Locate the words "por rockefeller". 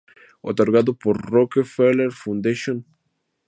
0.95-2.11